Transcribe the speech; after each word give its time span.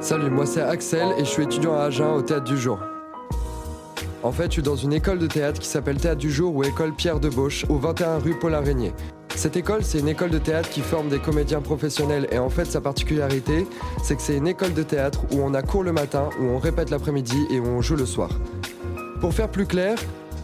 Salut, 0.00 0.30
moi 0.30 0.46
c'est 0.46 0.62
Axel 0.62 1.08
et 1.18 1.26
je 1.26 1.30
suis 1.30 1.42
étudiant 1.42 1.74
à 1.74 1.82
Agen 1.82 2.14
au 2.14 2.22
Théâtre 2.22 2.44
du 2.44 2.56
Jour. 2.56 2.78
En 4.22 4.32
fait, 4.32 4.46
je 4.46 4.52
suis 4.52 4.62
dans 4.62 4.74
une 4.74 4.94
école 4.94 5.18
de 5.18 5.26
théâtre 5.26 5.60
qui 5.60 5.68
s'appelle 5.68 5.98
Théâtre 5.98 6.18
du 6.18 6.30
Jour 6.30 6.54
ou 6.54 6.64
École 6.64 6.94
Pierre 6.94 7.20
de 7.20 7.28
Bauche 7.28 7.66
au 7.68 7.76
21 7.76 8.18
rue 8.18 8.34
Paul 8.34 8.54
Araignée. 8.54 8.94
Cette 9.36 9.56
école, 9.56 9.84
c'est 9.84 9.98
une 9.98 10.08
école 10.08 10.30
de 10.30 10.38
théâtre 10.38 10.70
qui 10.70 10.80
forme 10.80 11.10
des 11.10 11.18
comédiens 11.18 11.60
professionnels 11.60 12.26
et 12.32 12.38
en 12.38 12.48
fait 12.48 12.64
sa 12.64 12.80
particularité, 12.80 13.66
c'est 14.02 14.16
que 14.16 14.22
c'est 14.22 14.38
une 14.38 14.48
école 14.48 14.72
de 14.72 14.82
théâtre 14.82 15.20
où 15.32 15.42
on 15.42 15.52
a 15.52 15.60
cours 15.60 15.84
le 15.84 15.92
matin, 15.92 16.30
où 16.40 16.44
on 16.44 16.58
répète 16.58 16.88
l'après-midi 16.88 17.46
et 17.50 17.60
où 17.60 17.66
on 17.66 17.82
joue 17.82 17.96
le 17.96 18.06
soir. 18.06 18.30
Pour 19.20 19.34
faire 19.34 19.50
plus 19.50 19.66
clair, 19.66 19.98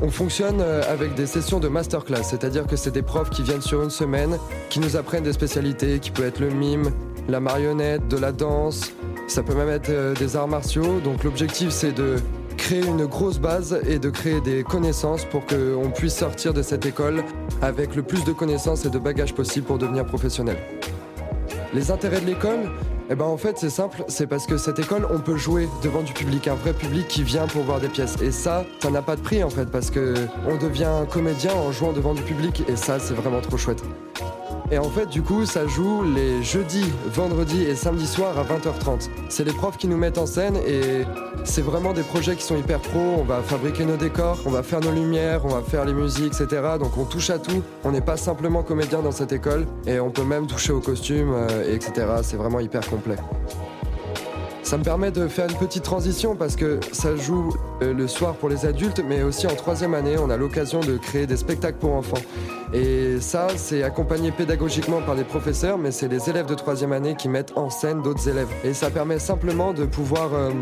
on 0.00 0.10
fonctionne 0.10 0.62
euh, 0.62 0.82
avec 0.90 1.14
des 1.14 1.26
sessions 1.26 1.60
de 1.60 1.68
masterclass, 1.68 2.24
c'est-à-dire 2.24 2.66
que 2.66 2.76
c'est 2.76 2.90
des 2.90 3.02
profs 3.02 3.28
qui 3.28 3.42
viennent 3.42 3.60
sur 3.60 3.82
une 3.82 3.90
semaine, 3.90 4.38
qui 4.70 4.80
nous 4.80 4.96
apprennent 4.96 5.24
des 5.24 5.34
spécialités, 5.34 5.98
qui 5.98 6.10
peut 6.10 6.24
être 6.24 6.40
le 6.40 6.48
mime, 6.48 6.90
la 7.28 7.38
marionnette, 7.38 8.08
de 8.08 8.16
la 8.16 8.32
danse, 8.32 8.92
ça 9.26 9.42
peut 9.42 9.54
même 9.54 9.68
être 9.68 9.90
euh, 9.90 10.14
des 10.14 10.36
arts 10.36 10.48
martiaux. 10.48 11.00
Donc 11.00 11.24
l'objectif 11.24 11.70
c'est 11.70 11.92
de 11.92 12.16
créer 12.56 12.84
une 12.84 13.06
grosse 13.06 13.38
base 13.38 13.80
et 13.88 13.98
de 13.98 14.10
créer 14.10 14.40
des 14.40 14.62
connaissances 14.62 15.24
pour 15.24 15.44
qu'on 15.46 15.90
puisse 15.90 16.14
sortir 16.14 16.54
de 16.54 16.62
cette 16.62 16.86
école 16.86 17.24
avec 17.60 17.96
le 17.96 18.02
plus 18.02 18.24
de 18.24 18.32
connaissances 18.32 18.84
et 18.84 18.90
de 18.90 18.98
bagages 18.98 19.34
possible 19.34 19.66
pour 19.66 19.78
devenir 19.78 20.04
professionnel. 20.04 20.58
Les 21.74 21.90
intérêts 21.90 22.20
de 22.20 22.26
l'école 22.26 22.70
eh 23.10 23.14
ben 23.14 23.24
en 23.24 23.36
fait 23.36 23.58
c'est 23.58 23.68
simple, 23.68 24.04
c'est 24.08 24.26
parce 24.26 24.46
que 24.46 24.56
cette 24.56 24.78
école 24.78 25.06
on 25.12 25.18
peut 25.18 25.36
jouer 25.36 25.68
devant 25.82 26.02
du 26.02 26.12
public, 26.12 26.48
un 26.48 26.54
vrai 26.54 26.72
public 26.72 27.08
qui 27.08 27.22
vient 27.22 27.46
pour 27.46 27.62
voir 27.62 27.80
des 27.80 27.88
pièces. 27.88 28.16
Et 28.22 28.30
ça, 28.30 28.64
ça 28.80 28.90
n'a 28.90 29.02
pas 29.02 29.16
de 29.16 29.20
prix 29.20 29.42
en 29.42 29.50
fait 29.50 29.66
parce 29.66 29.90
que 29.90 30.14
on 30.48 30.56
devient 30.56 31.04
comédien 31.10 31.52
en 31.52 31.72
jouant 31.72 31.92
devant 31.92 32.14
du 32.14 32.22
public 32.22 32.62
et 32.68 32.76
ça 32.76 32.98
c'est 32.98 33.14
vraiment 33.14 33.40
trop 33.40 33.56
chouette. 33.56 33.82
Et 34.72 34.78
en 34.78 34.88
fait, 34.88 35.06
du 35.10 35.20
coup, 35.20 35.44
ça 35.44 35.66
joue 35.66 36.02
les 36.02 36.42
jeudis, 36.42 36.90
vendredis 37.04 37.62
et 37.62 37.76
samedis 37.76 38.06
soirs 38.06 38.38
à 38.38 38.42
20h30. 38.42 39.10
C'est 39.28 39.44
les 39.44 39.52
profs 39.52 39.76
qui 39.76 39.86
nous 39.86 39.98
mettent 39.98 40.16
en 40.16 40.24
scène 40.24 40.56
et 40.66 41.04
c'est 41.44 41.60
vraiment 41.60 41.92
des 41.92 42.02
projets 42.02 42.36
qui 42.36 42.42
sont 42.42 42.56
hyper 42.56 42.80
pro. 42.80 42.98
On 43.18 43.22
va 43.22 43.42
fabriquer 43.42 43.84
nos 43.84 43.98
décors, 43.98 44.38
on 44.46 44.50
va 44.50 44.62
faire 44.62 44.80
nos 44.80 44.90
lumières, 44.90 45.44
on 45.44 45.48
va 45.48 45.60
faire 45.60 45.84
les 45.84 45.92
musiques, 45.92 46.32
etc. 46.40 46.62
Donc 46.80 46.96
on 46.96 47.04
touche 47.04 47.28
à 47.28 47.38
tout. 47.38 47.62
On 47.84 47.92
n'est 47.92 48.00
pas 48.00 48.16
simplement 48.16 48.62
comédien 48.62 49.02
dans 49.02 49.12
cette 49.12 49.32
école 49.32 49.66
et 49.86 50.00
on 50.00 50.10
peut 50.10 50.24
même 50.24 50.46
toucher 50.46 50.72
aux 50.72 50.80
costumes, 50.80 51.34
euh, 51.34 51.74
etc. 51.74 52.06
C'est 52.22 52.38
vraiment 52.38 52.58
hyper 52.58 52.88
complet. 52.88 53.16
Ça 54.72 54.78
me 54.78 54.84
permet 54.84 55.10
de 55.10 55.28
faire 55.28 55.50
une 55.50 55.58
petite 55.58 55.82
transition 55.82 56.34
parce 56.34 56.56
que 56.56 56.80
ça 56.92 57.14
joue 57.14 57.54
euh, 57.82 57.92
le 57.92 58.08
soir 58.08 58.36
pour 58.36 58.48
les 58.48 58.64
adultes, 58.64 59.02
mais 59.06 59.22
aussi 59.22 59.46
en 59.46 59.54
troisième 59.54 59.92
année, 59.92 60.16
on 60.18 60.30
a 60.30 60.38
l'occasion 60.38 60.80
de 60.80 60.96
créer 60.96 61.26
des 61.26 61.36
spectacles 61.36 61.76
pour 61.76 61.92
enfants. 61.92 62.22
Et 62.72 63.20
ça, 63.20 63.48
c'est 63.56 63.82
accompagné 63.82 64.30
pédagogiquement 64.30 65.02
par 65.02 65.14
des 65.14 65.24
professeurs, 65.24 65.76
mais 65.76 65.90
c'est 65.90 66.08
les 66.08 66.30
élèves 66.30 66.46
de 66.46 66.54
troisième 66.54 66.94
année 66.94 67.16
qui 67.16 67.28
mettent 67.28 67.52
en 67.54 67.68
scène 67.68 68.00
d'autres 68.00 68.26
élèves. 68.30 68.48
Et 68.64 68.72
ça 68.72 68.88
permet 68.88 69.18
simplement 69.18 69.74
de 69.74 69.84
pouvoir 69.84 70.32
euh, 70.32 70.52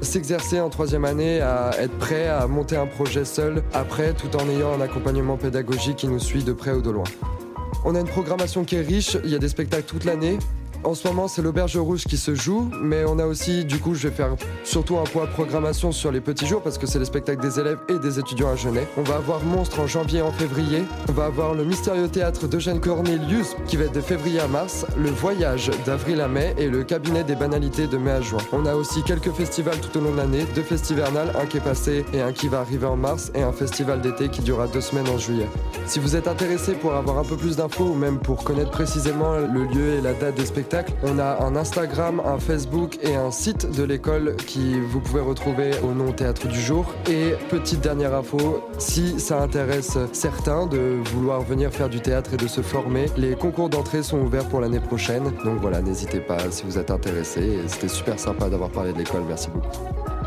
s'exercer 0.00 0.58
en 0.58 0.68
troisième 0.68 1.04
année 1.04 1.40
à 1.40 1.70
être 1.78 1.96
prêt 1.98 2.26
à 2.26 2.48
monter 2.48 2.76
un 2.76 2.86
projet 2.86 3.24
seul 3.24 3.62
après, 3.74 4.12
tout 4.12 4.36
en 4.36 4.48
ayant 4.48 4.72
un 4.72 4.80
accompagnement 4.80 5.36
pédagogique 5.36 5.98
qui 5.98 6.08
nous 6.08 6.18
suit 6.18 6.42
de 6.42 6.52
près 6.52 6.72
ou 6.72 6.82
de 6.82 6.90
loin. 6.90 7.04
On 7.84 7.94
a 7.94 8.00
une 8.00 8.08
programmation 8.08 8.64
qui 8.64 8.74
est 8.74 8.82
riche, 8.82 9.16
il 9.22 9.30
y 9.30 9.36
a 9.36 9.38
des 9.38 9.48
spectacles 9.48 9.84
toute 9.84 10.04
l'année, 10.04 10.38
en 10.84 10.94
ce 10.94 11.06
moment, 11.06 11.28
c'est 11.28 11.42
l'Auberge 11.42 11.76
Rouge 11.76 12.04
qui 12.04 12.16
se 12.16 12.34
joue, 12.34 12.68
mais 12.80 13.04
on 13.06 13.18
a 13.18 13.26
aussi, 13.26 13.64
du 13.64 13.78
coup, 13.78 13.94
je 13.94 14.08
vais 14.08 14.14
faire 14.14 14.34
surtout 14.64 14.98
un 14.98 15.04
point 15.04 15.26
programmation 15.26 15.92
sur 15.92 16.10
les 16.10 16.20
petits 16.20 16.46
jours 16.46 16.62
parce 16.62 16.78
que 16.78 16.86
c'est 16.86 16.98
les 16.98 17.04
spectacles 17.04 17.40
des 17.40 17.60
élèves 17.60 17.78
et 17.88 17.98
des 17.98 18.18
étudiants 18.18 18.50
à 18.50 18.56
Genève. 18.56 18.86
On 18.96 19.02
va 19.02 19.16
avoir 19.16 19.42
Monstre 19.44 19.80
en 19.80 19.86
janvier 19.86 20.20
et 20.20 20.22
en 20.22 20.32
février. 20.32 20.82
On 21.08 21.12
va 21.12 21.26
avoir 21.26 21.54
le 21.54 21.64
mystérieux 21.64 22.08
théâtre 22.08 22.48
d'Eugène 22.48 22.80
Cornelius 22.80 23.56
qui 23.66 23.76
va 23.76 23.84
être 23.84 23.94
de 23.94 24.00
février 24.00 24.40
à 24.40 24.48
mars, 24.48 24.84
le 24.96 25.10
voyage 25.10 25.70
d'avril 25.86 26.20
à 26.20 26.28
mai 26.28 26.54
et 26.58 26.68
le 26.68 26.82
cabinet 26.82 27.22
des 27.22 27.36
banalités 27.36 27.86
de 27.86 27.96
mai 27.96 28.10
à 28.10 28.20
juin. 28.20 28.40
On 28.52 28.66
a 28.66 28.74
aussi 28.74 29.02
quelques 29.02 29.32
festivals 29.32 29.78
tout 29.78 29.98
au 29.98 30.00
long 30.02 30.12
de 30.12 30.16
l'année, 30.16 30.46
deux 30.54 30.62
festivals, 30.62 31.12
un 31.40 31.46
qui 31.46 31.58
est 31.58 31.60
passé 31.60 32.04
et 32.12 32.20
un 32.20 32.32
qui 32.32 32.48
va 32.48 32.60
arriver 32.60 32.86
en 32.86 32.96
mars 32.96 33.30
et 33.34 33.42
un 33.42 33.52
festival 33.52 34.00
d'été 34.00 34.28
qui 34.28 34.40
durera 34.42 34.66
deux 34.66 34.80
semaines 34.80 35.08
en 35.08 35.18
juillet. 35.18 35.48
Si 35.86 36.00
vous 36.00 36.16
êtes 36.16 36.28
intéressé 36.28 36.72
pour 36.72 36.94
avoir 36.94 37.18
un 37.18 37.24
peu 37.24 37.36
plus 37.36 37.56
d'infos 37.56 37.84
ou 37.84 37.94
même 37.94 38.18
pour 38.18 38.44
connaître 38.44 38.70
précisément 38.70 39.36
le 39.36 39.64
lieu 39.64 39.94
et 39.94 40.00
la 40.00 40.12
date 40.14 40.34
des 40.34 40.46
spectacles, 40.46 40.71
on 41.02 41.18
a 41.18 41.42
un 41.44 41.56
Instagram, 41.56 42.20
un 42.24 42.38
Facebook 42.38 42.98
et 43.02 43.14
un 43.14 43.30
site 43.30 43.70
de 43.70 43.82
l'école 43.82 44.36
qui 44.36 44.80
vous 44.80 45.00
pouvez 45.00 45.20
retrouver 45.20 45.72
au 45.82 45.92
nom 45.92 46.12
Théâtre 46.12 46.48
du 46.48 46.60
Jour. 46.60 46.94
Et 47.08 47.34
petite 47.50 47.80
dernière 47.80 48.14
info, 48.14 48.62
si 48.78 49.20
ça 49.20 49.40
intéresse 49.40 49.98
certains 50.12 50.66
de 50.66 51.00
vouloir 51.12 51.42
venir 51.42 51.70
faire 51.70 51.88
du 51.88 52.00
théâtre 52.00 52.34
et 52.34 52.36
de 52.36 52.46
se 52.46 52.60
former, 52.60 53.06
les 53.16 53.34
concours 53.34 53.68
d'entrée 53.68 54.02
sont 54.02 54.18
ouverts 54.18 54.48
pour 54.48 54.60
l'année 54.60 54.80
prochaine. 54.80 55.24
Donc 55.44 55.58
voilà, 55.60 55.80
n'hésitez 55.82 56.20
pas 56.20 56.38
si 56.50 56.64
vous 56.64 56.78
êtes 56.78 56.90
intéressé. 56.90 57.58
C'était 57.66 57.88
super 57.88 58.18
sympa 58.18 58.48
d'avoir 58.48 58.70
parlé 58.70 58.92
de 58.92 58.98
l'école. 58.98 59.22
Merci 59.28 59.48
beaucoup. 59.50 60.21